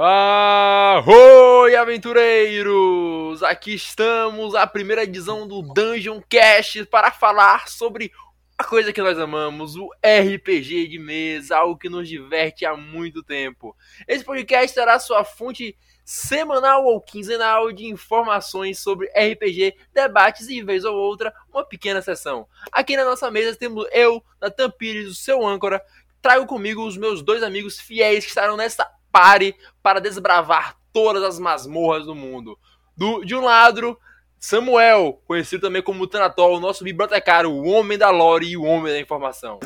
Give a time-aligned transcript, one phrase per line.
[0.00, 3.42] Oi, aventureiros!
[3.42, 8.12] Aqui estamos, a primeira edição do Dungeon Cast para falar sobre
[8.56, 13.24] a coisa que nós amamos, o RPG de mesa, algo que nos diverte há muito
[13.24, 13.76] tempo.
[14.06, 20.84] Esse podcast será sua fonte semanal ou quinzenal de informações sobre RPG, debates e, vez
[20.84, 22.46] ou outra, uma pequena sessão.
[22.70, 25.82] Aqui na nossa mesa temos eu, Natan Pires, o seu âncora,
[26.22, 31.38] trago comigo os meus dois amigos fiéis que estarão nessa pare para desbravar todas as
[31.38, 32.58] masmorras do mundo.
[32.96, 33.96] Do, de um lado,
[34.38, 38.92] Samuel, conhecido também como Tanatol, o nosso bibliotecário, o homem da lore e o homem
[38.92, 39.60] da informação.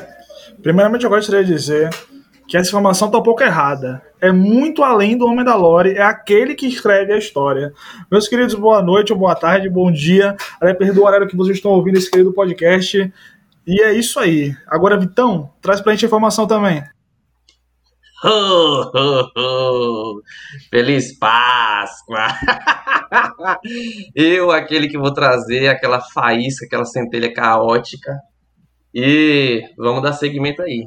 [0.61, 1.89] Primeiramente, eu gostaria de dizer
[2.47, 4.01] que essa informação está um pouco errada.
[4.19, 7.73] É muito além do Homem da Lore, é aquele que escreve a história.
[8.11, 11.71] Meus queridos, boa noite, boa tarde, bom dia, a depender do horário que vocês estão
[11.71, 13.11] ouvindo esse querido podcast.
[13.65, 14.55] E é isso aí.
[14.67, 16.83] Agora, Vitão, traz pra gente a informação também.
[20.69, 22.27] Feliz Páscoa!
[24.15, 28.17] Eu, aquele que vou trazer aquela faísca, aquela centelha caótica.
[28.93, 30.85] E vamos dar segmento aí,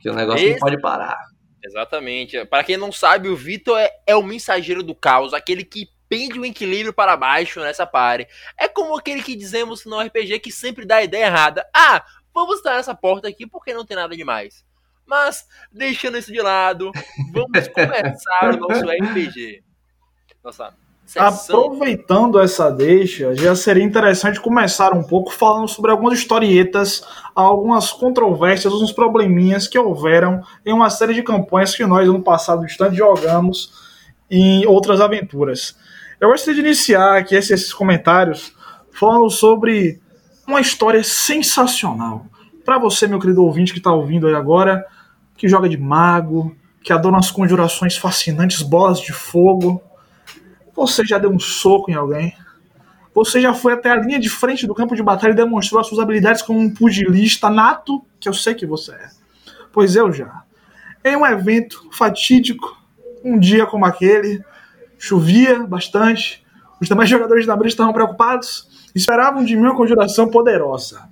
[0.00, 0.54] que o negócio Esse...
[0.54, 1.16] não pode parar.
[1.64, 2.44] Exatamente.
[2.46, 6.38] Para quem não sabe, o Vitor é, é o mensageiro do caos, aquele que pende
[6.38, 8.26] o equilíbrio para baixo nessa pare.
[8.58, 11.64] É como aquele que dizemos no RPG que sempre dá a ideia errada.
[11.74, 14.64] Ah, vamos estar nessa porta aqui porque não tem nada demais.
[15.06, 16.90] Mas, deixando isso de lado,
[17.32, 19.62] vamos começar o nosso RPG.
[20.42, 20.74] Nossa,
[21.16, 27.02] Aproveitando essa deixa, já seria interessante começar um pouco falando sobre algumas historietas,
[27.34, 32.64] algumas controvérsias, uns probleminhas que houveram em uma série de campanhas que nós, no passado
[32.64, 33.72] distante, jogamos
[34.30, 35.76] em outras aventuras.
[36.18, 38.54] Eu gostaria de iniciar aqui esses comentários
[38.92, 40.00] falando sobre
[40.46, 42.24] uma história sensacional.
[42.64, 44.86] Para você, meu querido ouvinte que está ouvindo aí agora,
[45.36, 49.82] que joga de mago, que adora umas conjurações fascinantes, bolas de fogo.
[50.74, 52.34] Você já deu um soco em alguém?
[53.14, 55.86] Você já foi até a linha de frente do campo de batalha e demonstrou as
[55.86, 59.10] suas habilidades como um pugilista nato, que eu sei que você é.
[59.72, 60.44] Pois eu já.
[61.04, 62.76] Em um evento fatídico,
[63.24, 64.42] um dia como aquele,
[64.98, 66.44] chovia bastante,
[66.80, 71.02] os demais jogadores da mesa estavam preocupados, esperavam de mim uma conjuração poderosa.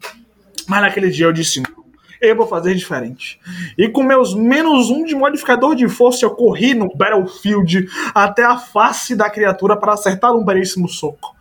[0.71, 1.81] Mas naquele dia eu disse não
[2.21, 3.41] eu vou fazer diferente.
[3.79, 8.59] E com meus menos um de modificador de força, eu corri no Battlefield até a
[8.59, 11.35] face da criatura para acertar um belíssimo soco.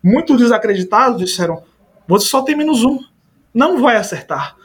[0.00, 1.64] Muitos desacreditados disseram:
[2.06, 3.00] Você só tem menos um.
[3.52, 4.56] Não vai acertar.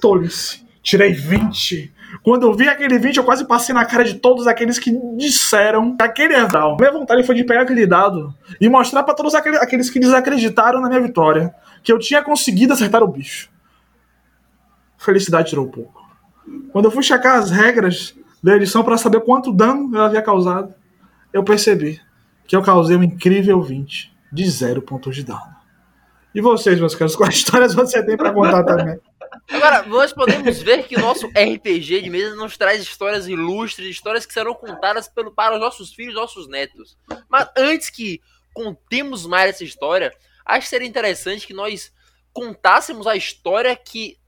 [0.00, 0.64] Tolice.
[0.82, 1.92] Tirei 20.
[2.22, 5.96] Quando eu vi aquele 20, eu quase passei na cara de todos aqueles que disseram
[5.96, 6.76] que aquele é real.
[6.78, 10.88] Minha vontade foi de pegar aquele dado e mostrar para todos aqueles que desacreditaram na
[10.88, 13.55] minha vitória que eu tinha conseguido acertar o bicho
[14.98, 16.04] felicidade tirou pouco.
[16.72, 20.74] Quando eu fui checar as regras da edição para saber quanto dano eu havia causado,
[21.32, 22.00] eu percebi
[22.46, 25.56] que eu causei um incrível 20 de zero pontos de dano.
[26.34, 29.00] E vocês, meus caros, quais histórias você tem para contar também?
[29.50, 34.26] Agora, nós podemos ver que o nosso RPG de mesa nos traz histórias ilustres, histórias
[34.26, 36.96] que serão contadas pelo, para os nossos filhos e nossos netos.
[37.28, 38.20] Mas antes que
[38.52, 40.12] contemos mais essa história,
[40.44, 41.92] acho que seria interessante que nós
[42.32, 44.18] contássemos a história que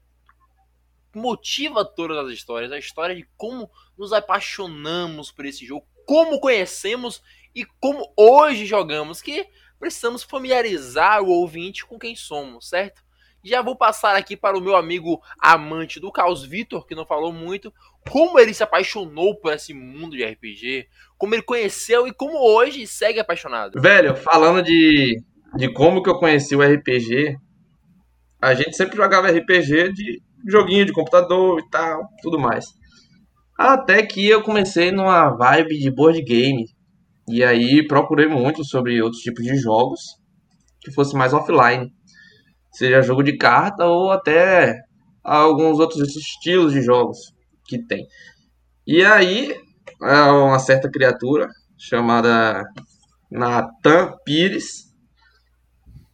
[1.13, 7.21] motiva todas as histórias, a história de como nos apaixonamos por esse jogo, como conhecemos
[7.55, 9.47] e como hoje jogamos, que
[9.79, 13.01] precisamos familiarizar o ouvinte com quem somos, certo?
[13.43, 17.31] Já vou passar aqui para o meu amigo amante do caos, Vitor, que não falou
[17.31, 17.73] muito,
[18.09, 22.85] como ele se apaixonou por esse mundo de RPG, como ele conheceu e como hoje
[22.85, 23.79] segue apaixonado.
[23.81, 25.23] Velho, falando de,
[25.55, 27.37] de como que eu conheci o RPG,
[28.41, 32.65] a gente sempre jogava RPG de joguinho de computador e tal, tudo mais.
[33.57, 36.65] Até que eu comecei numa vibe de board game.
[37.27, 39.99] E aí procurei muito sobre outros tipos de jogos
[40.81, 41.91] que fosse mais offline.
[42.71, 44.75] Seja jogo de carta ou até
[45.23, 47.17] alguns outros estilos de jogos
[47.65, 48.07] que tem.
[48.87, 49.55] E aí,
[50.01, 51.47] uma certa criatura
[51.77, 52.63] chamada
[53.29, 54.88] Nathan Pires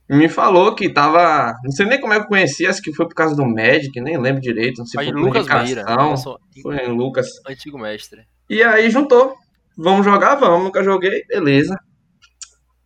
[0.10, 1.56] me falou que tava.
[1.64, 4.00] Não sei nem como é que eu conheci, acho que foi por causa do Magic,
[4.00, 4.80] nem lembro direito.
[4.80, 5.84] Não sei foi por Lucas Meira,
[6.62, 7.28] foi em Lucas.
[7.48, 8.22] Antigo mestre.
[8.50, 9.34] E aí juntou.
[9.78, 10.36] Vamos jogar?
[10.36, 11.76] Vamos, nunca joguei, beleza.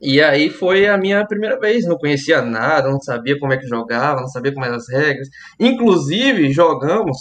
[0.01, 3.67] E aí foi a minha primeira vez, não conhecia nada, não sabia como é que
[3.67, 5.27] jogava, não sabia como eram as regras.
[5.59, 7.17] Inclusive, jogamos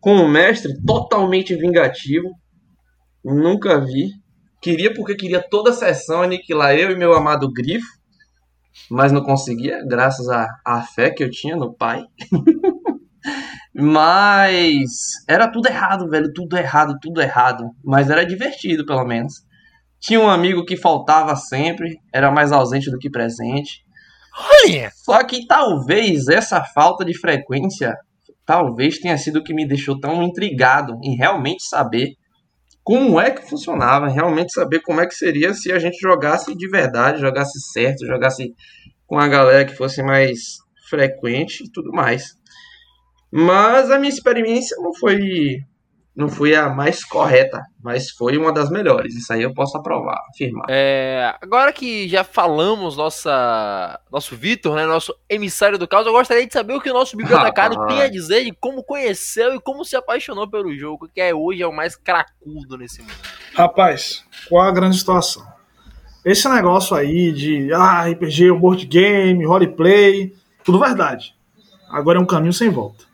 [0.00, 2.28] com um mestre totalmente vingativo.
[3.24, 4.10] Nunca vi.
[4.60, 7.95] Queria porque queria toda a sessão aniquilar eu e meu amado Grifo
[8.90, 12.04] mas não conseguia, graças à, à fé que eu tinha no pai.
[13.74, 14.90] mas
[15.28, 17.64] era tudo errado, velho, tudo errado, tudo errado.
[17.84, 19.34] Mas era divertido, pelo menos.
[19.98, 23.84] Tinha um amigo que faltava sempre, era mais ausente do que presente.
[24.64, 24.90] Olha!
[24.94, 27.94] Só que talvez essa falta de frequência,
[28.44, 32.14] talvez tenha sido o que me deixou tão intrigado em realmente saber
[32.86, 36.68] como é que funcionava, realmente saber como é que seria se a gente jogasse de
[36.68, 38.54] verdade, jogasse certo, jogasse
[39.08, 42.38] com a galera que fosse mais frequente e tudo mais.
[43.28, 45.58] Mas a minha experiência não foi
[46.16, 49.14] não foi a mais correta, mas foi uma das melhores.
[49.14, 50.64] Isso aí eu posso aprovar, afirmar.
[50.66, 56.46] É, agora que já falamos nossa, nosso Vitor, né, nosso emissário do caos, eu gostaria
[56.46, 59.84] de saber o que o nosso bibliotecário tem a dizer de como conheceu e como
[59.84, 63.12] se apaixonou pelo jogo, que é hoje é o mais cracudo nesse mundo.
[63.54, 65.46] Rapaz, qual a grande situação?
[66.24, 70.32] Esse negócio aí de ah, RPG, board game, roleplay,
[70.64, 71.34] tudo verdade.
[71.90, 73.04] Agora é um caminho sem volta.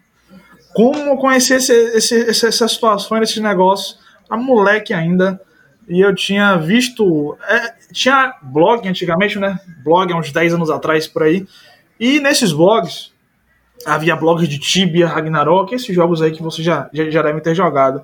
[0.75, 3.99] Como eu conheci esse, esse, essas situações, esses negócios,
[4.29, 5.41] a moleque ainda,
[5.89, 7.37] e eu tinha visto.
[7.49, 9.59] é, tinha blog antigamente, né?
[9.85, 11.47] Blog há uns 10 anos atrás por aí.
[11.99, 13.13] E nesses blogs
[13.85, 17.55] havia blogs de Tibia, Ragnarok, esses jogos aí que vocês já, já, já devem ter
[17.55, 18.03] jogado.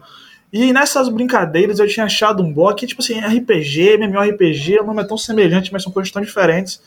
[0.53, 5.03] E nessas brincadeiras eu tinha achado um blog que, tipo assim, RPG, MMORPG, o nome
[5.03, 6.81] é tão semelhante, mas são coisas tão diferentes.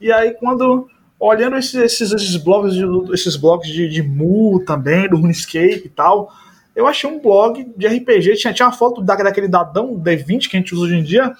[0.00, 0.88] E aí, quando.
[1.18, 5.88] Olhando esses, esses, esses blogs, de, esses blogs de, de Mu também, do RuneScape e
[5.88, 6.30] tal,
[6.74, 10.56] eu achei um blog de RPG, tinha, tinha uma foto da, daquele dadão D20 que
[10.56, 11.32] a gente usa hoje em dia.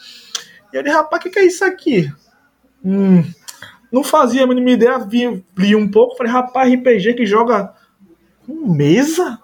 [0.73, 2.11] E eu disse, rapaz, o que, que é isso aqui?
[2.82, 3.23] Hum,
[3.93, 7.75] não fazia a mínima ideia, vi, li um pouco, falei, rapaz, RPG que joga
[8.46, 9.38] com mesa?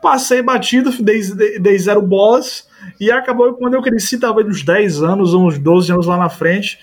[0.00, 1.20] Passei batido, dei,
[1.58, 2.66] dei, zero bolas,
[2.98, 6.78] e acabou quando eu cresci, talvez uns 10 anos, uns 12 anos lá na frente,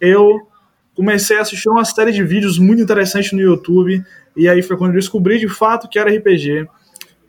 [0.00, 0.48] eu
[0.94, 4.04] comecei a assistir uma série de vídeos muito interessantes no YouTube,
[4.36, 6.66] e aí foi quando eu descobri de fato que era RPG.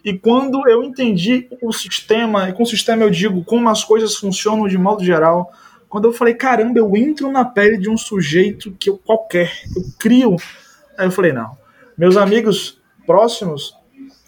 [0.03, 4.15] E quando eu entendi o sistema, e com o sistema eu digo como as coisas
[4.15, 5.51] funcionam de modo geral,
[5.87, 9.83] quando eu falei, caramba, eu entro na pele de um sujeito que eu qualquer, eu
[9.99, 10.35] crio.
[10.97, 11.51] Aí eu falei, não.
[11.97, 13.75] Meus amigos próximos,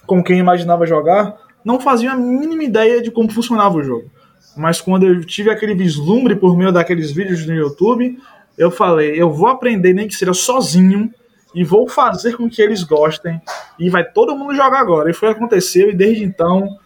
[0.06, 4.12] com quem imaginava jogar, não faziam a mínima ideia de como funcionava o jogo.
[4.56, 8.18] Mas quando eu tive aquele vislumbre por meio daqueles vídeos no YouTube,
[8.57, 11.13] eu falei, eu vou aprender nem que seja sozinho
[11.54, 13.42] e vou fazer com que eles gostem
[13.80, 15.10] e vai todo mundo jogar agora.
[15.10, 16.78] E foi o que aconteceu e desde então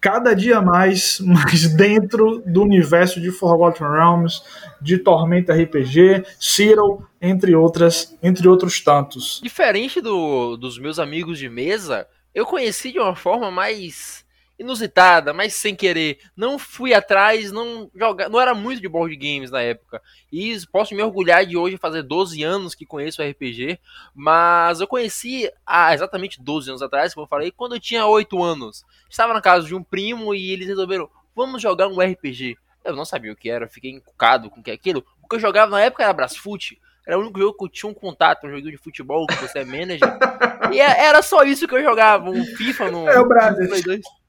[0.00, 4.42] cada dia mais, mais dentro do universo de Forgotten Realms,
[4.80, 9.40] de Tormenta RPG, Cyril, entre outras, entre outros tantos.
[9.42, 14.24] Diferente do, dos meus amigos de mesa, eu conheci de uma forma mais
[14.58, 16.18] inusitada, mais sem querer.
[16.36, 20.00] Não fui atrás, não joga, não era muito de board games na época.
[20.32, 23.78] E posso me orgulhar de hoje fazer 12 anos que conheço RPG,
[24.14, 28.42] mas eu conheci há exatamente 12 anos atrás, como eu falei, quando eu tinha 8
[28.42, 28.84] anos.
[29.08, 32.56] Estava na casa de um primo e eles resolveram, vamos jogar um RPG.
[32.84, 35.04] Eu não sabia o que era, fiquei encucado com o que é aquilo.
[35.22, 36.78] O que eu jogava na época era Brasfoot.
[37.06, 39.58] Era o único jogo que eu tinha um contato, um jogo de futebol que você
[39.58, 40.08] é manager.
[40.72, 43.82] e era só isso que eu jogava, um FIFA no, É o Brothers.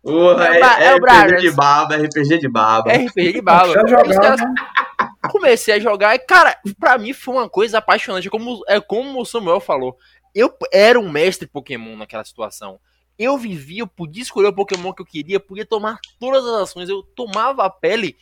[0.05, 0.33] Play 2.
[0.33, 3.73] Porra, É é, é o RPG de baba, RPG de baba.
[3.81, 4.41] RPG de caras-
[5.31, 8.29] Comecei a jogar e, cara, pra mim foi uma coisa apaixonante.
[8.29, 9.97] Como, é como o Samuel falou.
[10.33, 12.79] Eu era um mestre Pokémon naquela situação.
[13.17, 16.89] Eu vivia, eu podia escolher o Pokémon que eu queria, podia tomar todas as ações.
[16.89, 18.15] Eu tomava a pele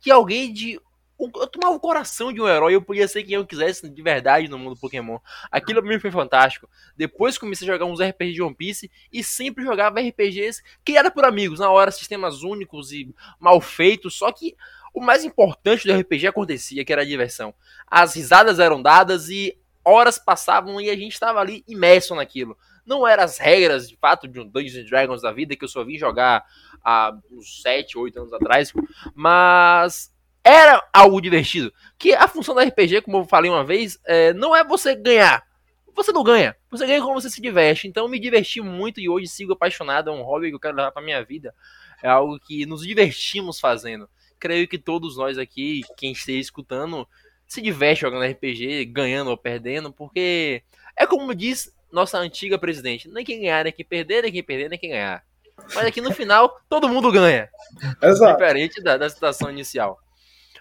[0.00, 0.78] que alguém de.
[1.18, 4.48] Eu tomava o coração de um herói, eu podia ser quem eu quisesse de verdade
[4.48, 5.18] no mundo Pokémon.
[5.50, 6.68] Aquilo pra mim foi fantástico.
[6.96, 11.24] Depois comecei a jogar uns RPGs de One Piece e sempre jogava RPGs criados por
[11.24, 14.14] amigos, na hora, sistemas únicos e mal feitos.
[14.14, 14.56] Só que
[14.92, 17.54] o mais importante do RPG acontecia, que era a diversão.
[17.86, 22.56] As risadas eram dadas e horas passavam e a gente estava ali imerso naquilo.
[22.86, 25.82] Não eram as regras, de fato, de um Dungeons Dragons da vida, que eu só
[25.82, 26.44] vim jogar
[26.84, 28.72] há uns 7, 8 anos atrás,
[29.14, 30.13] mas
[30.44, 31.72] era algo divertido.
[31.98, 35.42] Que a função do RPG, como eu falei uma vez, é, não é você ganhar.
[35.94, 36.54] Você não ganha.
[36.70, 37.88] Você ganha quando você se diverte.
[37.88, 40.10] Então eu me diverti muito e hoje sigo apaixonado.
[40.10, 41.54] É um hobby que eu quero levar pra minha vida.
[42.02, 44.08] É algo que nos divertimos fazendo.
[44.38, 47.08] Creio que todos nós aqui, quem esteja escutando,
[47.46, 50.62] se diverte jogando RPG, ganhando ou perdendo, porque
[50.96, 54.68] é como diz nossa antiga presidente: nem quem ganhar, nem quem perder, nem quem perder,
[54.68, 55.24] nem quem ganhar.
[55.74, 57.48] Mas aqui no final, todo mundo ganha
[58.02, 58.32] Exato.
[58.32, 60.03] diferente da, da situação inicial.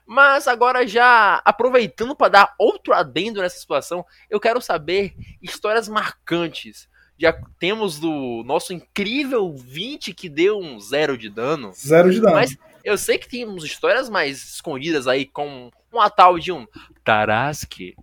[0.05, 6.87] Mas agora já aproveitando para dar outro adendo nessa situação, eu quero saber histórias marcantes.
[7.17, 11.71] Já temos do nosso incrível 20 que deu um zero de dano.
[11.73, 12.35] Zero de dano.
[12.35, 16.67] Mas eu sei que temos histórias mais escondidas aí, com uma tal de um
[17.03, 17.95] Tarasque.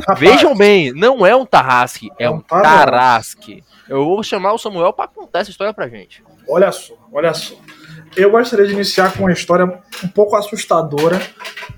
[0.00, 2.74] Rapaz, Vejam bem, não é um Tarrasque, é É um um Tarasque.
[2.86, 3.64] Tarasque.
[3.88, 6.24] Eu vou chamar o Samuel para contar essa história pra gente.
[6.48, 7.54] Olha só, olha só.
[8.16, 9.66] Eu gostaria de iniciar com uma história
[10.02, 11.20] um pouco assustadora,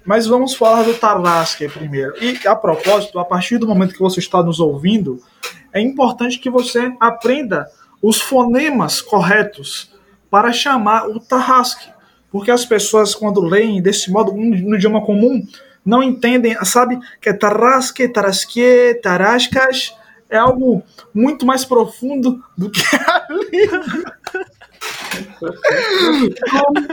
[0.05, 2.15] mas vamos falar do Tarnasque primeiro.
[2.23, 5.21] E a propósito, a partir do momento que você está nos ouvindo,
[5.73, 7.67] é importante que você aprenda
[8.01, 9.93] os fonemas corretos
[10.31, 11.91] para chamar o Tarrasque.
[12.31, 15.45] Porque as pessoas, quando leem desse modo, no idioma comum,
[15.85, 19.95] não entendem, sabe, que é Tarrasque, Tarasque, Tarascas,
[20.31, 22.83] é algo muito mais profundo do que
[23.29, 23.71] ali.
[26.51, 26.89] Como,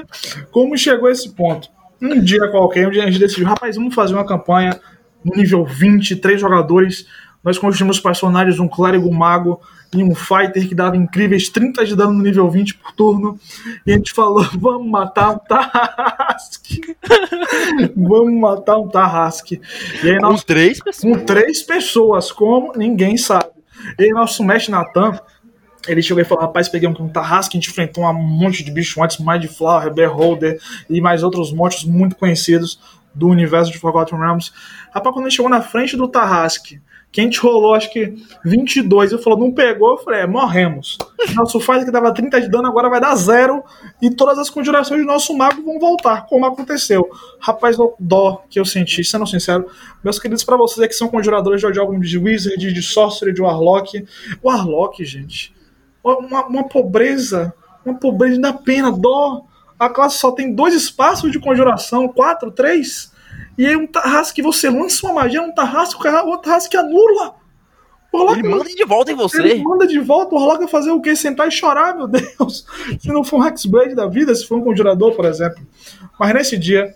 [0.51, 1.70] como chegou a esse ponto?
[2.01, 4.79] Um dia qualquer, um dia a gente decidiu, rapaz, vamos fazer uma campanha
[5.24, 7.08] no nível 20, três jogadores.
[7.44, 9.62] Nós construímos personagens, um clérigo mago
[9.94, 13.39] e um fighter que dava incríveis 30 de dano no nível 20 por turno.
[13.86, 16.96] E a gente falou: vamos matar um Tarrasque.
[17.96, 19.62] vamos matar um Tarrasque.
[20.03, 21.01] E aí nós, com três pessoas.
[21.01, 23.51] Com três pessoas, como ninguém sabe.
[24.00, 25.20] E aí nosso mestre Natan
[25.88, 29.04] ele chegou e falou: Rapaz, peguei um Tarrasque, a gente enfrentou um monte de bicho
[29.04, 32.80] antes, Mindflower, Beholder e mais outros monstros muito conhecidos
[33.13, 34.51] do universo de Forgotten Realms.
[34.94, 36.82] Rapaz, quando gente chegou na frente do Tarrasque,
[37.15, 38.13] que a gente rolou acho que
[38.44, 40.98] 22, eu falou, não pegou, eu falei, é, morremos.
[41.34, 43.63] Nosso fight que dava 30 de dano agora vai dar zero
[44.01, 47.10] e todas as conjurações do nosso mago vão voltar, como aconteceu.
[47.39, 49.65] Rapaz, dó que eu senti, sendo sincero,
[50.04, 53.42] meus queridos, para vocês é que são conjuradores de jogos de Wizard, de Sorcery, de
[53.42, 54.06] Warlock.
[54.44, 55.54] O Warlock, gente,
[56.13, 57.53] uma, uma pobreza,
[57.85, 59.45] uma pobreza da pena, dó.
[59.77, 63.12] A classe só tem dois espaços de conjuração, quatro, três.
[63.57, 67.35] E aí um Tarrasque, você lança uma magia, um Tarrasque, o outro Tarrasque anula.
[68.31, 69.41] ele manda de volta em você.
[69.41, 71.15] Ele manda de volta, o vai fazer o quê?
[71.15, 72.65] Sentar e chorar, meu Deus.
[73.00, 75.65] Se não for um Hexblade da vida, se for um conjurador, por exemplo.
[76.19, 76.93] Mas nesse dia,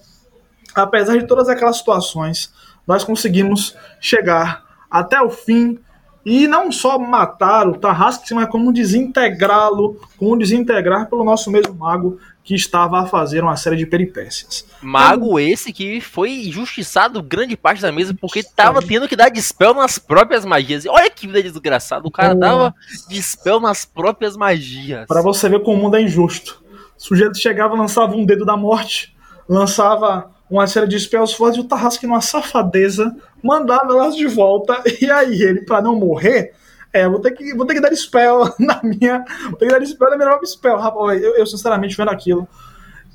[0.74, 2.54] apesar de todas aquelas situações,
[2.88, 5.80] nós conseguimos chegar até o fim
[6.26, 12.20] e não só matar o Tarrasque, mas como desintegrá-lo, como desintegrar pelo nosso mesmo mago
[12.44, 14.66] que estava a fazer uma série de peripécias.
[14.82, 19.74] Mago esse que foi injustiçado grande parte da mesa porque estava tendo que dar dispel
[19.74, 20.86] nas próprias magias.
[20.86, 22.74] Olha que vida desgraçada, o cara dava
[23.08, 25.06] dispel nas próprias magias.
[25.06, 26.64] Para você ver como o mundo é injusto.
[26.98, 29.16] O sujeito chegava, lançava um dedo da morte,
[29.48, 34.82] lançava uma série de spells fortes e o Tarrasque, numa safadeza, mandava elas de volta.
[35.02, 36.54] E aí, ele, para não morrer,
[36.92, 39.24] é, vou ter, que, vou ter que dar spell na minha.
[39.50, 40.78] Vou ter que dar spell na minha nova spell.
[40.78, 42.48] Rapaz, eu, eu, sinceramente, vendo aquilo,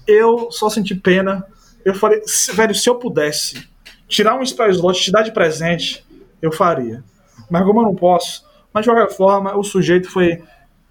[0.07, 1.45] eu só senti pena.
[1.85, 2.23] Eu falei,
[2.55, 3.69] velho, se eu pudesse
[4.07, 6.07] tirar um spell slot te dar de presente,
[6.41, 7.03] eu faria.
[7.51, 10.43] Mas como eu não posso, mas de qualquer forma, o sujeito foi.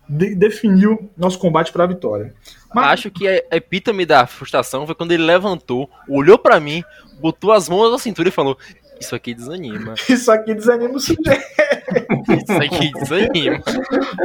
[0.08, 2.34] De, definiu nosso combate para a vitória.
[2.74, 2.88] Mas...
[2.88, 6.84] Acho que a epítome da frustração foi quando ele levantou, olhou para mim,
[7.20, 8.58] botou as mãos na cintura e falou:
[9.00, 9.94] Isso aqui desanima.
[10.10, 11.44] Isso aqui desanima o sujeito.
[12.30, 13.62] Isso aqui desanima.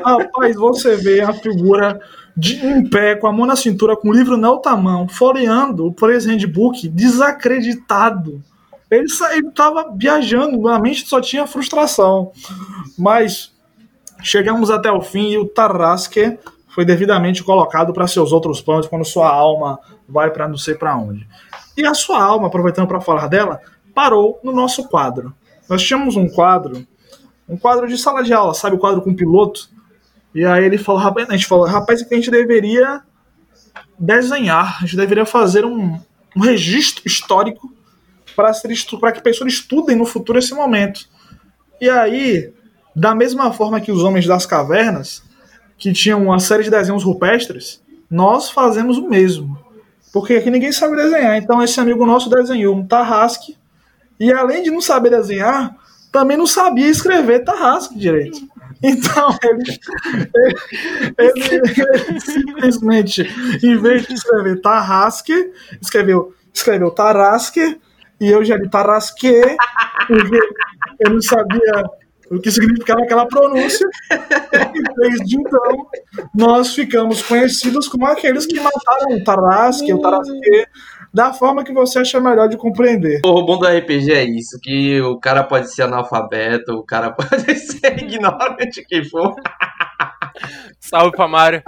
[0.05, 2.01] Rapaz, você vê a figura
[2.37, 5.87] de em pé, com a mão na cintura, com o livro na outra mão, folheando
[5.87, 8.43] o Praise Handbook, desacreditado.
[8.91, 12.33] Ele, ele tava viajando, na mente só tinha frustração.
[12.97, 13.53] Mas
[14.23, 16.39] chegamos até o fim e o Tarrasque
[16.79, 20.97] foi devidamente colocado para seus outros planos quando sua alma vai para não sei para
[20.97, 21.27] onde.
[21.77, 23.61] E a sua alma, aproveitando para falar dela,
[23.93, 25.35] parou no nosso quadro.
[25.69, 26.87] Nós tínhamos um quadro,
[27.49, 29.69] um quadro de sala de aula, sabe o quadro com piloto?
[30.33, 33.03] E aí ele falou, rapaz, a gente falou, rapaz, que a gente deveria
[33.99, 35.99] desenhar, a gente deveria fazer um,
[36.37, 37.73] um registro histórico
[38.37, 38.53] para
[39.01, 41.09] para que pessoas estudem no futuro esse momento.
[41.81, 42.53] E aí,
[42.95, 45.27] da mesma forma que os homens das cavernas,
[45.79, 47.81] que tinham uma série de desenhos rupestres,
[48.11, 49.59] nós fazemos o mesmo.
[50.13, 51.37] Porque aqui ninguém sabe desenhar.
[51.37, 53.57] Então esse amigo nosso desenhou um tarrasque
[54.19, 55.77] e além de não saber desenhar,
[56.11, 58.41] também não sabia escrever tarrasque direito.
[58.83, 59.63] Então ele,
[61.19, 61.73] ele,
[62.09, 63.23] ele, simplesmente,
[63.63, 67.79] em vez de escrever tarrasque, escreveu, escreveu tarrasque
[68.21, 69.33] e eu já li tarrasque,
[70.07, 70.41] porque
[71.01, 71.85] eu não sabia
[72.31, 73.87] o que significava aquela pronúncia.
[74.13, 75.87] e desde então,
[76.35, 80.67] nós ficamos conhecidos como aqueles que mataram o Tarrasque, o Tarrasque,
[81.13, 83.21] da forma que você acha melhor de compreender.
[83.25, 87.55] O bom do RPG é isso, que o cara pode ser analfabeto, o cara pode
[87.55, 89.35] ser ignorante que for.
[90.79, 91.63] Salve pra Mário.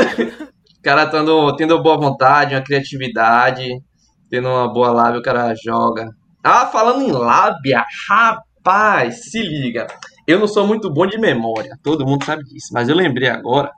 [0.00, 3.68] o cara tendo, tendo boa vontade, uma criatividade,
[4.30, 6.08] tendo uma boa lábia, o cara joga.
[6.42, 9.86] Ah, falando em lábia, rapaz, se liga.
[10.26, 13.70] Eu não sou muito bom de memória, todo mundo sabe disso, mas eu lembrei agora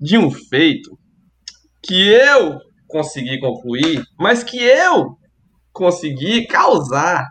[0.00, 0.98] de um feito
[1.82, 2.58] que eu
[2.88, 5.16] consegui concluir, mas que eu
[5.72, 7.28] consegui causar.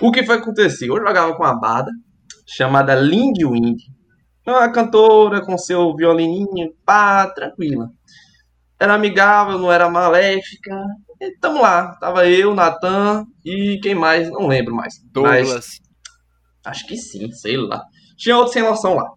[0.00, 0.88] O que foi acontecer?
[0.88, 1.90] Eu jogava com uma bada
[2.46, 3.78] chamada Lindwind.
[4.46, 7.88] Uma cantora com seu violininho, pá, tranquila.
[8.78, 10.84] Era amigável, não era maléfica.
[11.20, 11.94] E tamo lá.
[11.96, 14.30] Tava eu, Natan e quem mais?
[14.30, 14.94] Não lembro mais.
[15.12, 15.48] Douglas.
[15.48, 15.80] Mas,
[16.64, 17.82] acho que sim, sei lá.
[18.16, 19.08] Tinha outro sem noção lá.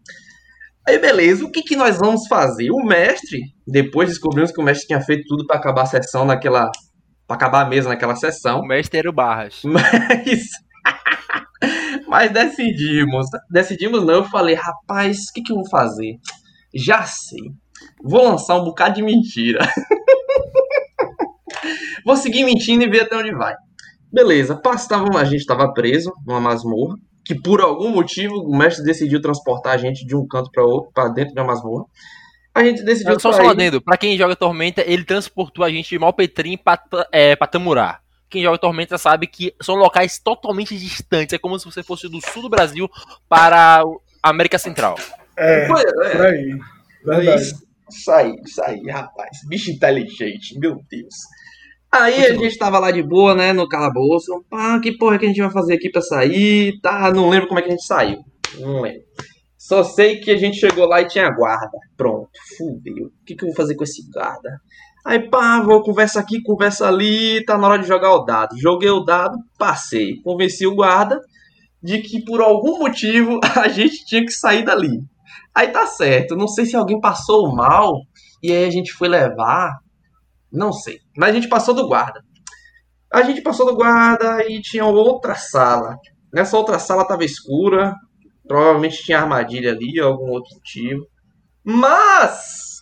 [0.88, 2.72] Aí beleza, o que, que nós vamos fazer?
[2.72, 6.72] O mestre, depois descobrimos que o mestre tinha feito tudo para acabar a sessão naquela.
[7.28, 8.62] para acabar a mesa naquela sessão.
[8.62, 9.62] O mestre era o Barras.
[9.66, 10.48] Mas.
[12.08, 13.28] Mas decidimos.
[13.50, 16.16] Decidimos não, eu falei, rapaz, o que, que eu vou fazer?
[16.74, 17.52] Já sei.
[18.02, 19.60] Vou lançar um bocado de mentira.
[22.08, 23.54] vou seguir mentindo e ver até onde vai.
[24.12, 26.96] Beleza, passava, a gente estava preso numa masmorra,
[27.26, 30.90] que por algum motivo o mestre decidiu transportar a gente de um canto para outro,
[30.94, 31.84] para dentro de uma masmorra.
[32.56, 33.44] A gente decidiu Só sair.
[33.44, 37.46] só adendo, pra quem joga Tormenta, ele transportou a gente de Malpetrim pra, é, pra
[37.46, 38.00] Tamurá.
[38.30, 41.34] Quem joga Tormenta sabe que são locais totalmente distantes.
[41.34, 42.90] É como se você fosse do sul do Brasil
[43.28, 43.84] para
[44.24, 44.96] a América Central.
[45.36, 46.60] É, por é, aí.
[47.06, 47.42] Verdade.
[47.42, 49.38] Isso, isso aí, isso aí, rapaz.
[49.48, 51.16] Bicho inteligente, meu Deus.
[51.92, 54.44] Aí a gente tava lá de boa, né, no calabouço.
[54.50, 56.80] Pá, que porra que a gente vai fazer aqui pra sair?
[56.82, 58.20] Tá, não lembro como é que a gente saiu.
[58.60, 59.02] Não lembro.
[59.58, 61.78] Só sei que a gente chegou lá e tinha guarda.
[61.96, 63.08] Pronto, fudeu.
[63.08, 64.60] O que, que eu vou fazer com esse guarda?
[65.06, 68.58] Aí, pá, vou conversa aqui, conversa ali, tá na hora de jogar o dado.
[68.60, 70.22] Joguei o dado, passei.
[70.22, 71.20] Convenci o guarda
[71.82, 75.02] de que por algum motivo a gente tinha que sair dali.
[75.56, 78.02] Aí tá certo, não sei se alguém passou mal
[78.44, 79.78] e aí a gente foi levar.
[80.58, 81.00] Não sei.
[81.16, 82.20] Mas a gente passou do guarda.
[83.14, 85.98] A gente passou do guarda e tinha outra sala.
[86.34, 87.94] Nessa outra sala tava escura.
[88.48, 91.06] Provavelmente tinha armadilha ali, algum outro motivo.
[91.64, 92.78] Mas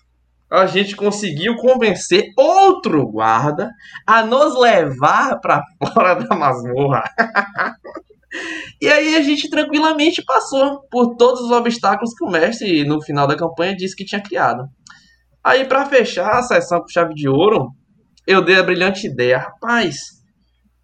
[0.50, 3.70] a gente conseguiu convencer outro guarda
[4.08, 5.62] a nos levar pra
[5.94, 7.04] fora da masmorra.
[8.82, 13.26] E aí a gente tranquilamente passou por todos os obstáculos que o mestre, no final
[13.26, 14.68] da campanha, disse que tinha criado.
[15.46, 17.70] Aí, pra fechar a sessão com chave de ouro,
[18.26, 19.38] eu dei a brilhante ideia.
[19.38, 20.00] Rapaz,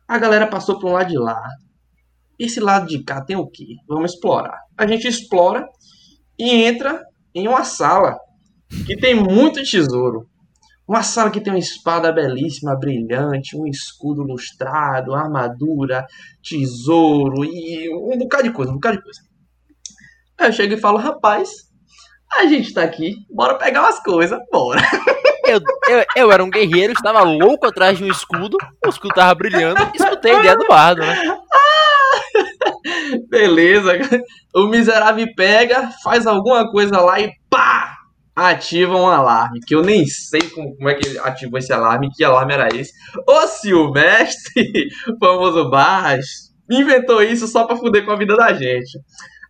[0.08, 1.42] a galera passou por um lado de lá.
[2.38, 3.66] Esse lado de cá tem o quê?
[3.88, 4.60] Vamos explorar.
[4.78, 5.66] A gente explora
[6.38, 7.02] e entra
[7.34, 8.20] em uma sala
[8.86, 10.28] que tem muito tesouro.
[10.88, 16.06] Uma sala que tem uma espada belíssima, brilhante, um escudo lustrado, armadura,
[16.44, 19.22] tesouro e um bocado de coisa, um bocado de coisa.
[20.38, 21.50] Aí eu chego e falo, rapaz,
[22.34, 24.82] a gente tá aqui, bora pegar umas coisas, bora.
[25.46, 29.36] Eu, eu, eu era um guerreiro, estava louco atrás de um escudo, o escudo tava
[29.36, 31.18] brilhando, escutei a ideia do bardo, né?
[33.28, 33.94] Beleza,
[34.56, 37.98] o miserável pega, faz alguma coisa lá e pá!
[38.34, 42.10] Ativa um alarme, que eu nem sei como, como é que ele ativou esse alarme,
[42.16, 42.94] que alarme era esse.
[43.28, 48.38] Ou se o mestre, o famoso Barras, inventou isso só pra fuder com a vida
[48.38, 48.98] da gente.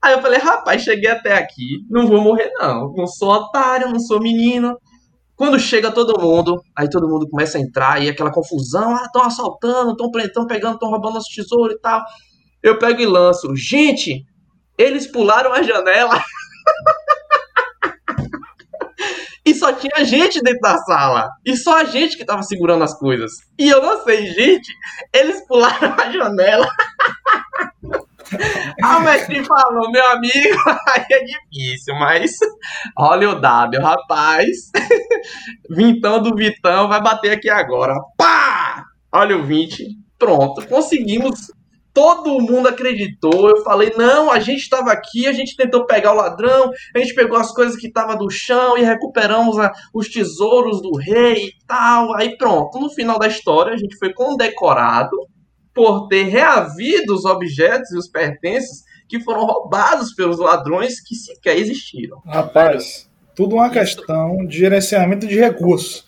[0.03, 2.91] Aí eu falei, rapaz, cheguei até aqui, não vou morrer não.
[2.95, 4.75] Não sou otário, não sou menino.
[5.35, 9.23] Quando chega todo mundo, aí todo mundo começa a entrar e aquela confusão, ah, estão
[9.23, 12.03] assaltando, estão pegando, estão roubando nosso tesouro e tal.
[12.63, 14.25] Eu pego e lanço, gente,
[14.77, 16.21] eles pularam a janela.
[19.45, 21.29] e só tinha gente dentro da sala.
[21.45, 23.31] E só a gente que tava segurando as coisas.
[23.57, 24.71] E eu não sei, gente,
[25.13, 26.67] eles pularam a janela.
[28.84, 30.58] Ah, o mestre falou, meu amigo,
[30.89, 32.32] aí é difícil, mas
[32.98, 34.72] olha o dado, rapaz.
[35.70, 37.94] Vintão do Vitão vai bater aqui agora.
[38.17, 38.84] Pá!
[39.13, 39.86] Olha o 20.
[40.17, 41.52] Pronto, conseguimos.
[41.94, 43.50] Todo mundo acreditou.
[43.50, 47.13] Eu falei, não, a gente estava aqui, a gente tentou pegar o ladrão, a gente
[47.13, 51.54] pegou as coisas que estavam do chão e recuperamos a- os tesouros do rei e
[51.67, 52.15] tal.
[52.15, 55.10] Aí pronto, no final da história a gente foi condecorado
[55.73, 61.57] por ter reavido os objetos e os pertences que foram roubados pelos ladrões que sequer
[61.57, 62.21] existiram.
[62.25, 66.05] Rapaz, tudo uma questão de gerenciamento de recursos.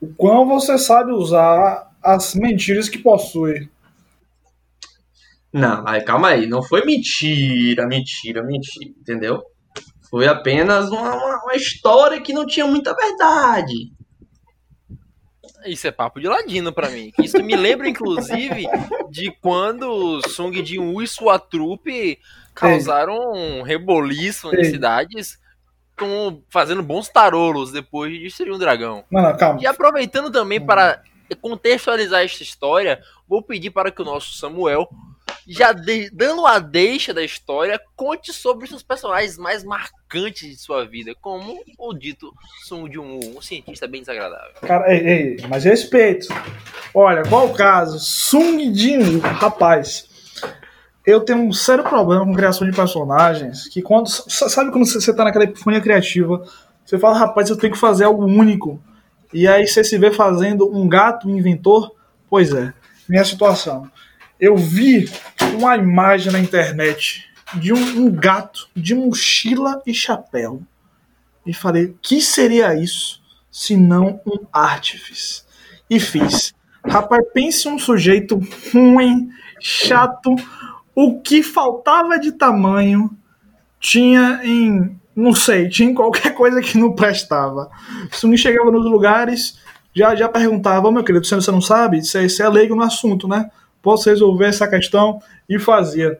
[0.00, 3.70] O quão você sabe usar as mentiras que possui.
[5.52, 9.42] Não, aí calma aí, não foi mentira, mentira, mentira, entendeu?
[10.10, 13.92] Foi apenas uma, uma, uma história que não tinha muita verdade.
[15.66, 17.12] Isso é papo de ladino pra mim.
[17.18, 18.66] Isso me lembra, inclusive,
[19.10, 22.18] de quando Sung Jin-woo e sua trupe
[22.54, 24.70] causaram um reboliço nas Ei.
[24.70, 25.38] cidades,
[25.98, 29.04] com, fazendo bons tarolos depois de destruir um dragão.
[29.10, 29.60] Não, não, calma.
[29.60, 31.02] E aproveitando também para
[31.40, 34.88] contextualizar esta história, vou pedir para que o nosso Samuel,
[35.46, 40.56] já de- dando a deixa da história, conte sobre os seus personagens mais marcantes de
[40.56, 42.32] sua vida, como o dito
[42.66, 44.52] Sung Jin-woo, um cientista bem desagradável.
[44.62, 46.28] Cara, ei, ei, mas respeito.
[46.94, 47.98] Olha, qual o caso?
[47.98, 50.06] Sung Jin, rapaz.
[51.06, 53.66] eu tenho um sério problema com criação de personagens.
[53.68, 54.08] Que quando.
[54.08, 56.46] Sabe quando você tá naquela epifania criativa?
[56.84, 58.80] Você fala, rapaz, eu tenho que fazer algo único.
[59.32, 61.90] E aí você se vê fazendo um gato inventor.
[62.28, 62.72] Pois é,
[63.08, 63.90] minha situação.
[64.38, 65.08] Eu vi
[65.54, 70.62] uma imagem na internet de um, um gato de mochila e chapéu.
[71.44, 75.42] E falei, que seria isso se não um artífice?
[75.90, 76.54] E fiz.
[76.84, 78.40] Rapaz, pense um sujeito
[78.72, 79.28] ruim,
[79.60, 80.34] chato,
[80.94, 83.10] o que faltava de tamanho
[83.78, 84.98] tinha em.
[85.14, 87.70] Não sei, tinha em qualquer coisa que não prestava.
[88.10, 89.58] Se não chegava nos lugares,
[89.94, 92.02] já, já perguntava, oh, meu querido, você não sabe?
[92.02, 93.50] Você, você é leigo no assunto, né?
[93.82, 95.20] Posso resolver essa questão?
[95.54, 96.18] E fazia.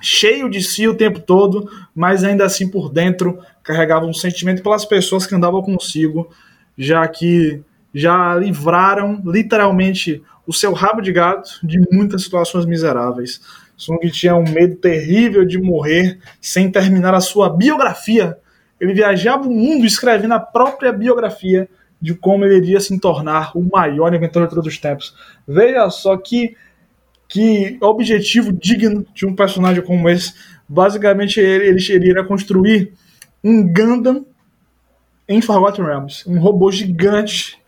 [0.00, 4.84] Cheio de si o tempo todo, mas ainda assim por dentro carregava um sentimento pelas
[4.84, 6.28] pessoas que andavam consigo,
[6.76, 7.62] já que
[7.94, 13.40] já livraram literalmente o seu rabo de gato de muitas situações miseráveis.
[13.76, 18.36] Sung tinha um medo terrível de morrer sem terminar a sua biografia.
[18.80, 21.68] Ele viajava o mundo escrevendo a própria biografia
[22.00, 25.14] de como ele iria se tornar o maior inventor de todos os tempos.
[25.46, 26.56] Veja só que,
[27.28, 30.32] que objetivo digno de um personagem como esse.
[30.68, 32.92] Basicamente, ele, ele iria construir
[33.44, 34.26] um Gundam
[35.28, 37.58] em Forgotten Realms, um robô gigante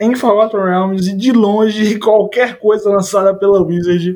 [0.00, 4.14] em Forgotten Realms e de longe qualquer coisa lançada pela Wizard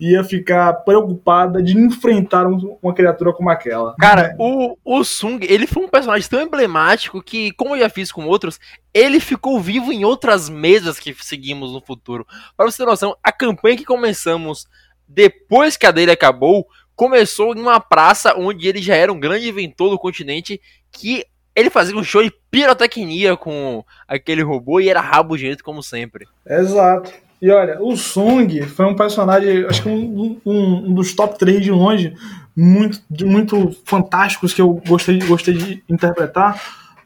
[0.00, 3.94] ia ficar preocupada de enfrentar uma criatura como aquela.
[3.98, 8.10] Cara, o, o Sung, ele foi um personagem tão emblemático que, como eu já fiz
[8.10, 8.58] com outros,
[8.92, 12.26] ele ficou vivo em outras mesas que seguimos no futuro.
[12.56, 14.66] Para você ter noção, a campanha que começamos
[15.06, 19.48] depois que a dele acabou, começou em uma praça onde ele já era um grande
[19.48, 20.60] inventor do continente
[20.90, 21.24] que
[21.58, 26.26] ele fazia um show de pirotecnia com aquele robô e era rabugento como sempre.
[26.46, 27.12] Exato.
[27.40, 30.52] E olha, o Sung foi um personagem, acho que um, um,
[30.88, 32.14] um dos top 3 de longe,
[32.54, 36.60] muito, muito fantásticos que eu gostei, gostei de interpretar,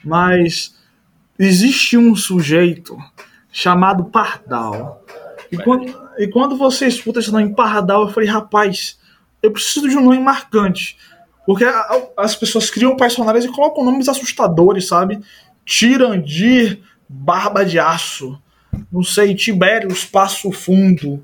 [0.04, 0.74] mas
[1.38, 2.96] existe um sujeito
[3.50, 5.04] chamado Pardal.
[5.50, 8.98] E quando, e quando você escuta esse nome Pardal, eu falei, rapaz,
[9.42, 10.96] eu preciso de um nome marcante.
[11.46, 11.64] Porque
[12.16, 15.20] as pessoas criam personagens e colocam nomes assustadores, sabe?
[15.64, 18.40] Tirandir, Barba de Aço,
[18.90, 21.22] não sei, Tibério, Espaço Fundo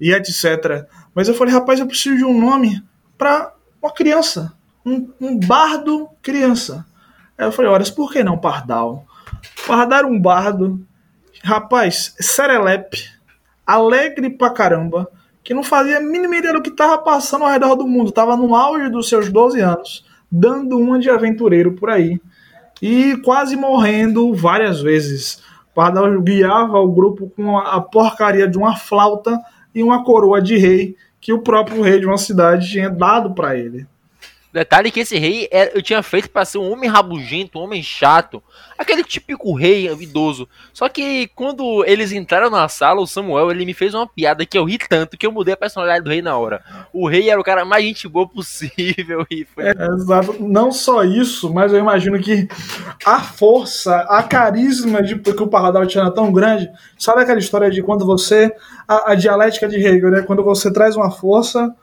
[0.00, 0.86] e etc.
[1.14, 2.82] Mas eu falei, rapaz, eu preciso de um nome
[3.16, 4.52] para uma criança,
[4.84, 6.86] um, um, bardo criança.
[7.36, 9.06] Aí eu falei, olha, por que não Pardal?
[9.68, 10.86] Era um bardo,
[11.42, 13.10] rapaz, serelepe,
[13.66, 15.10] alegre pra caramba,
[15.44, 18.08] que não fazia a mínima ideia do que estava passando ao redor do mundo.
[18.08, 22.18] Estava no auge dos seus 12 anos, dando uma de aventureiro por aí.
[22.80, 25.42] E quase morrendo várias vezes.
[25.74, 29.38] Pardal guiava o grupo com a porcaria de uma flauta
[29.74, 33.56] e uma coroa de rei que o próprio rei de uma cidade tinha dado para
[33.56, 33.86] ele.
[34.54, 37.82] Detalhe que esse rei era, eu tinha feito para ser um homem rabugento, um homem
[37.82, 38.40] chato,
[38.78, 40.48] aquele típico rei idoso.
[40.72, 44.56] Só que quando eles entraram na sala, o Samuel ele me fez uma piada que
[44.56, 46.62] eu ri tanto que eu mudei a personalidade do rei na hora.
[46.92, 49.64] O rei era o cara mais gente boa possível e foi.
[49.64, 50.36] É, exato.
[50.38, 52.46] Não só isso, mas eu imagino que
[53.04, 56.70] a força, a carisma de que o Paradal tinha tão grande.
[56.96, 58.54] Sabe aquela história de quando você.
[58.86, 60.22] A, a dialética de Hegel, né?
[60.22, 61.74] Quando você traz uma força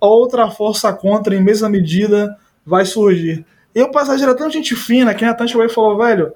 [0.00, 3.44] outra força contra em mesma medida vai surgir.
[3.74, 6.32] E o passageiro é tão gente fina que Natan chegou e falou, velho,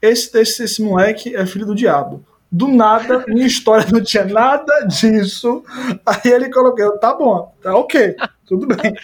[0.00, 2.24] esse, esse, esse moleque é filho do diabo.
[2.50, 5.64] Do nada, minha história não tinha nada disso.
[6.06, 8.14] Aí ele colocou, tá bom, tá ok,
[8.46, 8.94] tudo bem.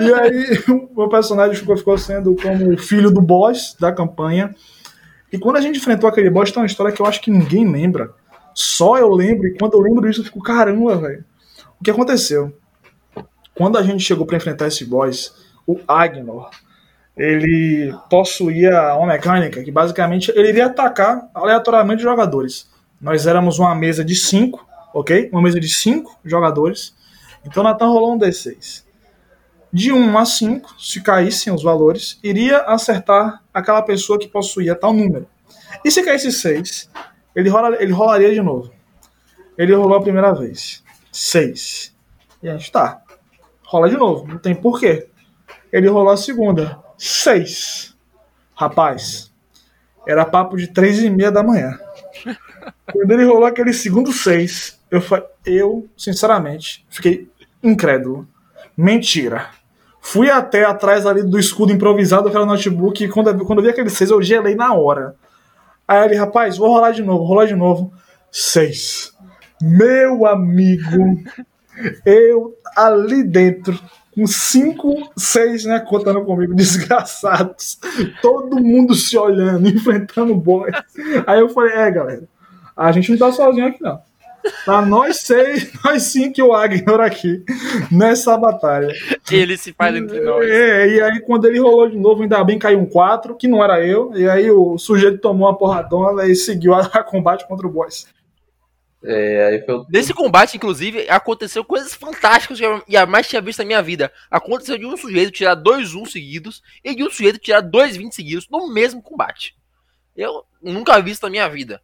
[0.00, 4.54] E aí o meu personagem ficou, ficou sendo como o filho do boss da campanha.
[5.30, 7.70] E quando a gente enfrentou aquele boss, tem uma história que eu acho que ninguém
[7.70, 8.10] lembra.
[8.54, 11.24] Só eu lembro, e quando eu lembro disso, eu fico, caramba, velho.
[11.80, 12.54] O que aconteceu?
[13.54, 15.34] Quando a gente chegou para enfrentar esse boss,
[15.66, 16.50] o Agnor,
[17.16, 22.68] ele possuía uma mecânica que basicamente ele iria atacar aleatoriamente jogadores.
[23.00, 25.28] Nós éramos uma mesa de 5, ok?
[25.32, 26.94] Uma mesa de 5 jogadores.
[27.44, 28.84] Então Nathan rolou um D6.
[29.72, 34.92] De 1 a 5, se caíssem os valores, iria acertar aquela pessoa que possuía tal
[34.92, 35.26] número.
[35.84, 36.90] E se caísse 6,
[37.34, 38.70] ele, rola, ele rolaria de novo.
[39.56, 40.82] Ele rolou a primeira vez.
[41.10, 41.94] 6.
[42.42, 43.01] E a gente tá
[43.72, 45.08] rola de novo, não tem porquê.
[45.72, 47.96] Ele rolou a segunda, seis.
[48.54, 49.32] Rapaz,
[50.06, 51.78] era papo de três e meia da manhã.
[52.92, 55.02] Quando ele rolou aquele segundo seis, eu,
[55.46, 57.30] eu sinceramente, fiquei
[57.62, 58.28] incrédulo.
[58.76, 59.46] Mentira.
[60.02, 63.88] Fui até atrás ali do escudo improvisado daquela notebook e quando, quando eu vi aquele
[63.88, 65.16] seis, eu gelei na hora.
[65.88, 67.90] Aí ele, rapaz, vou rolar de novo, rolar de novo.
[68.30, 69.12] Seis.
[69.62, 71.22] Meu amigo,
[72.04, 73.78] Eu ali dentro,
[74.14, 77.78] com cinco, seis, né, contando comigo, desgraçados,
[78.20, 80.70] todo mundo se olhando, enfrentando o boy.
[81.26, 82.24] Aí eu falei, é, galera,
[82.76, 84.00] a gente não tá sozinho aqui não.
[84.66, 87.44] Tá nós seis, nós cinco e o Agner aqui
[87.90, 88.92] nessa batalha.
[89.30, 90.44] Ele se faz entre nós.
[90.50, 93.62] É, e aí quando ele rolou de novo, ainda bem caiu um 4, que não
[93.62, 97.66] era eu, e aí o sujeito tomou uma porradona e seguiu a, a combate contra
[97.66, 98.06] o boss.
[99.04, 99.84] É, aí foi...
[99.88, 104.12] Nesse combate, inclusive, aconteceu coisas fantásticas que eu jamais tinha visto na minha vida.
[104.30, 108.14] Aconteceu de um sujeito tirar dois 1 seguidos e de um sujeito tirar dois 20
[108.14, 109.56] seguidos no mesmo combate.
[110.16, 111.80] Eu nunca vi isso na minha vida.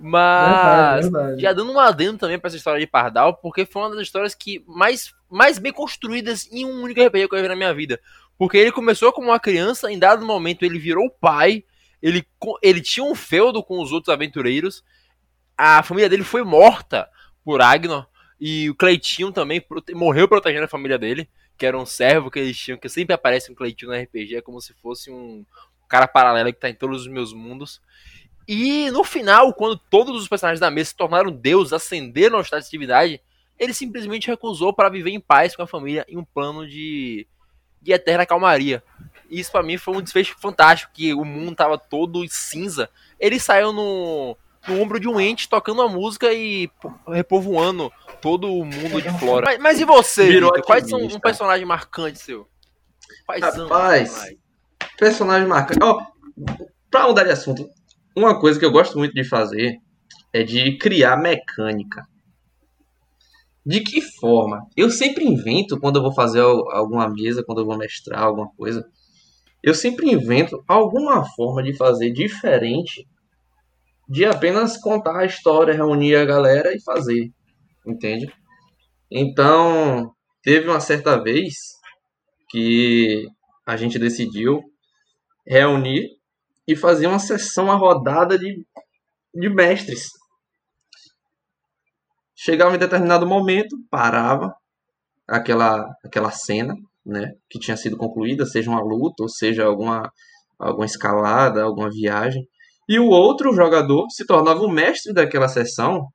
[0.00, 1.42] Mas Verdade, verdade.
[1.42, 4.34] já dando um adendo também pra essa história de Pardal, porque foi uma das histórias
[4.34, 8.00] que mais, mais bem construídas em um único RPG que eu vi na minha vida.
[8.36, 11.64] Porque ele começou como uma criança, em dado momento ele virou pai,
[12.00, 12.24] ele,
[12.62, 14.84] ele tinha um feudo com os outros aventureiros,
[15.58, 17.10] a família dele foi morta
[17.44, 18.06] por Agnor,
[18.40, 22.56] e o Cleitinho também morreu protegendo a família dele, que era um servo que eles
[22.56, 25.44] tinham, que sempre aparece um Cleitinho no RPG, é como se fosse um
[25.88, 27.80] cara paralelo que tá em todos os meus mundos.
[28.46, 32.62] E no final, quando todos os personagens da mesa se tornaram deuses, ascenderam ao estado
[32.62, 33.20] de divindade,
[33.58, 37.26] ele simplesmente recusou para viver em paz com a família em um plano de,
[37.82, 38.82] de eterna calmaria.
[39.28, 42.88] E isso pra mim foi um desfecho fantástico, que o mundo tava todo cinza.
[43.18, 44.36] Ele saiu no,
[44.68, 46.70] no ombro de um ente tocando a música e
[47.06, 49.46] repovoando todo o mundo de flora.
[49.46, 50.66] Mas, mas e você, Virou Vitor?
[50.66, 52.46] Quais são um personagem marcante seu?
[53.26, 54.38] Quais são, Rapaz, personagens?
[54.98, 55.80] Personagem marcante.
[55.82, 56.00] Ó,
[56.90, 57.68] pra mudar de assunto,
[58.16, 59.76] uma coisa que eu gosto muito de fazer
[60.32, 62.02] é de criar mecânica.
[63.64, 64.66] De que forma?
[64.76, 68.48] Eu sempre invento quando eu vou fazer al- alguma mesa, quando eu vou mestrar alguma
[68.56, 68.84] coisa.
[69.62, 73.06] Eu sempre invento alguma forma de fazer diferente
[74.08, 77.30] de apenas contar a história, reunir a galera e fazer.
[77.86, 78.32] Entende?
[79.10, 81.54] Então, teve uma certa vez
[82.48, 83.26] que
[83.66, 84.62] a gente decidiu
[85.46, 86.08] reunir
[86.66, 88.64] e fazer uma sessão, uma rodada de,
[89.34, 90.08] de mestres.
[92.34, 94.54] Chegava em determinado momento, parava
[95.26, 100.10] aquela, aquela cena, né, que tinha sido concluída, seja uma luta, ou seja alguma,
[100.58, 102.46] alguma escalada, alguma viagem,
[102.88, 106.08] e o outro jogador se tornava o mestre daquela sessão,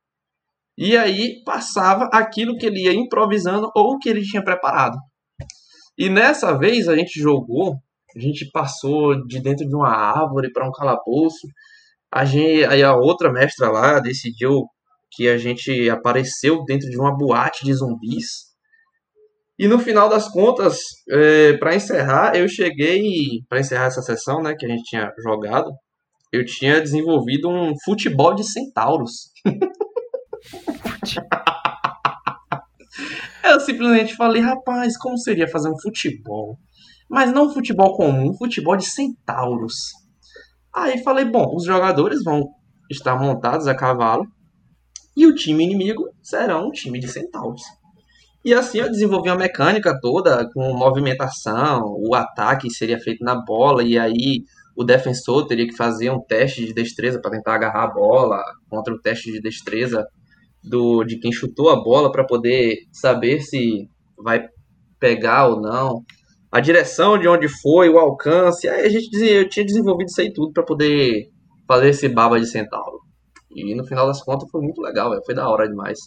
[0.76, 4.98] e aí passava aquilo que ele ia improvisando ou que ele tinha preparado.
[5.96, 7.76] E nessa vez a gente jogou
[8.16, 11.48] a gente passou de dentro de uma árvore para um calabouço.
[12.12, 14.66] A gente, aí a outra mestra lá decidiu
[15.10, 18.54] que a gente apareceu dentro de uma boate de zumbis.
[19.58, 20.78] E no final das contas,
[21.58, 25.70] para encerrar, eu cheguei para encerrar essa sessão, né, que a gente tinha jogado,
[26.34, 29.30] eu tinha desenvolvido um futebol de centauros.
[33.44, 36.58] eu simplesmente falei, rapaz, como seria fazer um futebol?
[37.08, 39.92] Mas não um futebol comum, um futebol de centauros.
[40.74, 42.50] Aí falei, bom, os jogadores vão
[42.90, 44.26] estar montados a cavalo
[45.16, 47.62] e o time inimigo será um time de centauros.
[48.44, 53.84] E assim eu desenvolvi a mecânica toda com movimentação, o ataque seria feito na bola
[53.84, 54.42] e aí
[54.76, 58.92] o defensor teria que fazer um teste de destreza para tentar agarrar a bola contra
[58.92, 60.06] o teste de destreza
[60.62, 64.46] do de quem chutou a bola para poder saber se vai
[64.98, 66.02] pegar ou não
[66.54, 68.68] a direção de onde foi, o alcance.
[68.68, 71.28] Aí a gente eu tinha desenvolvido isso aí tudo para poder
[71.66, 73.00] fazer esse baba de centauro.
[73.50, 75.22] E no final das contas foi muito legal, véio.
[75.26, 75.98] foi da hora demais.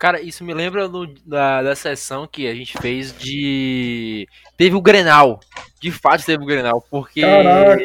[0.00, 0.88] Cara, isso me lembra
[1.26, 4.26] da, da sessão que a gente fez de.
[4.56, 5.38] Teve o Grenal.
[5.78, 7.84] De fato teve o Grenal, porque Caraca.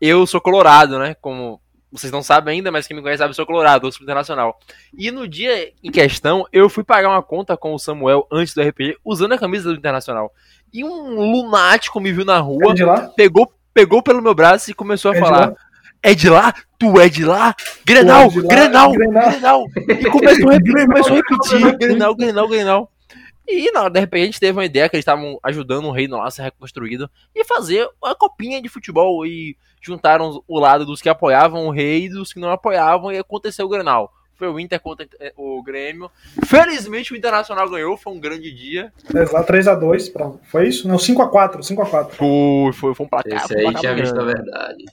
[0.00, 1.14] eu sou colorado, né?
[1.20, 1.60] Como
[1.92, 4.58] vocês não sabem ainda, mas quem me conhece sabe, eu sou colorado, eu sou internacional.
[4.96, 8.62] E no dia em questão, eu fui pagar uma conta com o Samuel antes do
[8.62, 10.32] RPG, usando a camisa do Internacional.
[10.72, 15.10] E um lunático me viu na rua, É pegou, pegou pelo meu braço e começou
[15.10, 15.52] a É falar?
[16.02, 16.54] É de lá?
[16.78, 17.54] Tu é de lá?
[17.84, 19.64] Grenal, é de lá, Grenal, Grenal." Grenal.
[19.76, 22.14] E começou a repetir, Grenal, começou a repetir, Grenal.
[22.14, 22.92] Grenal, Grenal.
[23.48, 25.92] E na hora de repente a gente teve uma ideia que eles estavam ajudando o
[25.92, 29.24] reino lá a ser reconstruído e fazer uma copinha de futebol.
[29.24, 33.18] E juntaram o lado dos que apoiavam o rei e dos que não apoiavam e
[33.18, 34.12] aconteceu o Grenal.
[34.34, 36.10] Foi o Inter contra o Grêmio.
[36.44, 38.92] Felizmente o Internacional ganhou, foi um grande dia.
[39.14, 40.12] Exato, 3x2.
[40.12, 40.40] Pronto.
[40.50, 40.86] Foi isso?
[40.86, 41.60] Não, 5x4.
[41.60, 42.10] 5x4.
[42.10, 43.38] Foi, foi, foi um placar.
[43.38, 44.10] Esse foi um aí placar tinha grande.
[44.10, 44.84] visto a verdade.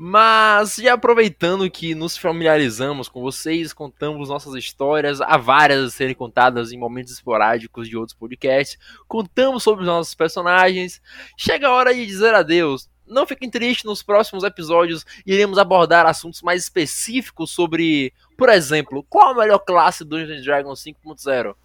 [0.00, 6.14] Mas já aproveitando que nos familiarizamos com vocês, contamos nossas histórias, há várias a serem
[6.14, 11.02] contadas em momentos esporádicos de outros podcasts, contamos sobre os nossos personagens,
[11.36, 12.88] chega a hora de dizer adeus.
[13.08, 19.30] não fiquem tristes, nos próximos episódios iremos abordar assuntos mais específicos sobre, por exemplo, qual
[19.30, 21.56] a melhor classe do Dungeons Dragons 5.0?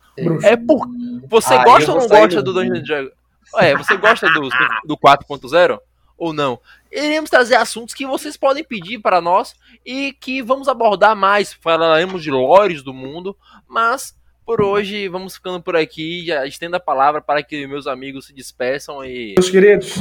[0.43, 0.87] É por
[1.27, 3.11] você Ah, gosta ou não gosta do- do Dungeons Dragons?
[3.57, 4.49] É, você gosta do,
[4.85, 5.77] do 4.0
[6.17, 6.57] ou não?
[6.93, 11.51] Iremos trazer assuntos que vocês podem pedir para nós e que vamos abordar mais.
[11.53, 13.35] Falaremos de lores do mundo,
[13.67, 16.25] mas por hoje vamos ficando por aqui.
[16.25, 19.95] Já estendo a palavra para que meus amigos se despeçam e Meus queridos,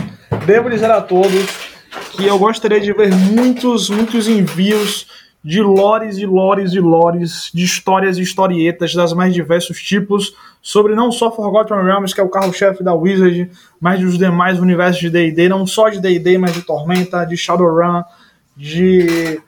[0.44, 1.72] devo dizer a todos
[2.14, 5.06] que eu gostaria de ver muitos, muitos envios
[5.44, 10.94] de lores e lores e lores, de histórias e historietas das mais diversos tipos, sobre
[10.94, 13.50] não só Forgotten Realms, que é o carro-chefe da Wizard,
[13.80, 18.02] mas dos demais universos de D&D, não só de D&D, mas de Tormenta, de Shadowrun,
[18.56, 19.40] de...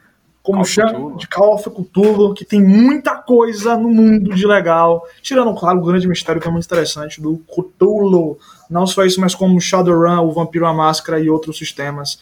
[0.43, 0.93] Como Call chama?
[0.93, 1.17] Cthulhu.
[1.17, 5.07] De Call of Cthulhu, que tem muita coisa no mundo de legal.
[5.23, 8.37] Tirando, claro, o grande mistério que é muito interessante do Cthulhu.
[8.69, 12.19] Não só isso, mas como Shadowrun, o Vampiro à Máscara e outros sistemas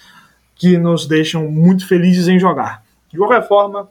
[0.54, 2.84] que nos deixam muito felizes em jogar.
[3.12, 3.90] De qualquer forma,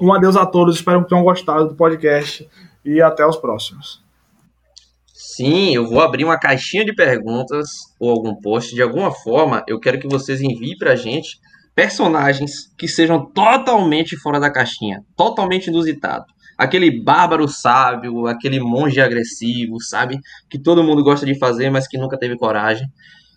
[0.00, 0.76] um adeus a todos.
[0.76, 2.48] Espero que tenham gostado do podcast
[2.84, 4.02] e até os próximos.
[5.12, 8.74] Sim, eu vou abrir uma caixinha de perguntas ou algum post.
[8.74, 11.38] De alguma forma, eu quero que vocês enviem pra gente
[11.74, 16.24] personagens que sejam totalmente fora da caixinha, totalmente inusitado.
[16.56, 20.20] Aquele bárbaro sábio, aquele monge agressivo, sabe?
[20.48, 22.86] Que todo mundo gosta de fazer, mas que nunca teve coragem.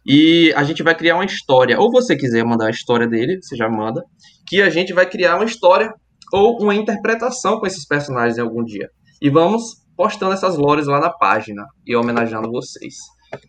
[0.07, 1.77] E a gente vai criar uma história.
[1.77, 4.01] Ou você quiser mandar a história dele, você já manda.
[4.47, 5.93] Que a gente vai criar uma história
[6.31, 8.89] ou uma interpretação com esses personagens em algum dia.
[9.21, 12.95] E vamos postando essas lores lá na página e homenageando vocês.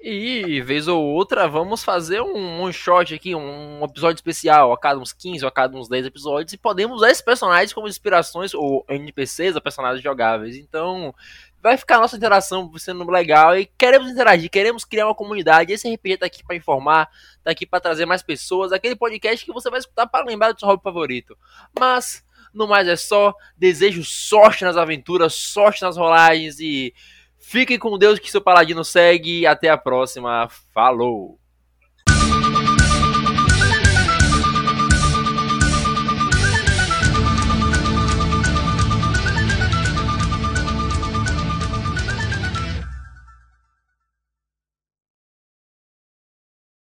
[0.03, 4.99] E, vez ou outra, vamos fazer um one shot aqui, um episódio especial, a cada
[4.99, 8.55] uns 15 ou a cada uns 10 episódios, e podemos usar esses personagens como inspirações,
[8.55, 10.57] ou NPCs, ou personagens jogáveis.
[10.57, 11.15] Então,
[11.63, 15.73] vai ficar a nossa interação sendo legal e queremos interagir, queremos criar uma comunidade.
[15.73, 17.09] Esse RPG tá aqui para informar,
[17.43, 20.61] tá aqui para trazer mais pessoas, aquele podcast que você vai escutar para lembrar do
[20.61, 21.37] seu hobby favorito.
[21.79, 26.95] Mas, no mais é só, desejo sorte nas aventuras, sorte nas rolagens e
[27.41, 29.47] Fiquem com Deus que seu paladino segue.
[29.47, 30.49] Até a próxima.
[30.75, 31.39] Falou!